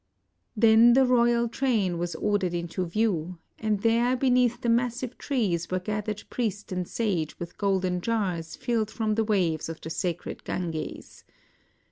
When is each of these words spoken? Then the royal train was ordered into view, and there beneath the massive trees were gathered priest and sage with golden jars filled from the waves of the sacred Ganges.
Then 0.57 0.93
the 0.93 1.05
royal 1.05 1.47
train 1.47 1.99
was 1.99 2.15
ordered 2.15 2.55
into 2.55 2.87
view, 2.87 3.37
and 3.59 3.81
there 3.83 4.15
beneath 4.17 4.61
the 4.61 4.67
massive 4.69 5.15
trees 5.19 5.69
were 5.69 5.77
gathered 5.79 6.23
priest 6.31 6.71
and 6.71 6.87
sage 6.87 7.37
with 7.37 7.59
golden 7.59 8.01
jars 8.01 8.55
filled 8.55 8.89
from 8.89 9.13
the 9.13 9.23
waves 9.23 9.69
of 9.69 9.79
the 9.79 9.91
sacred 9.91 10.43
Ganges. 10.43 11.23